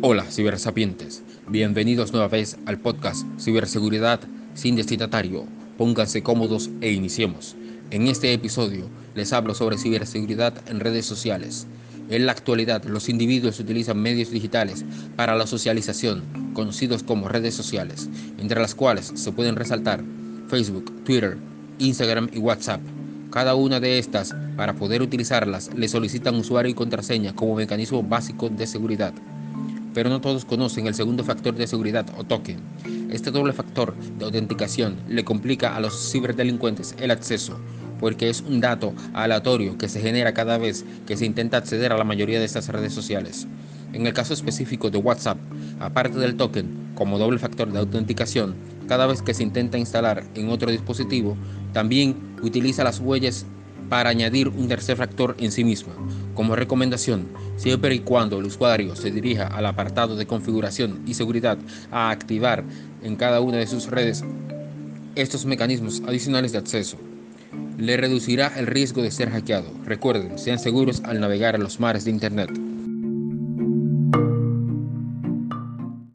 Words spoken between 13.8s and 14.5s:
medios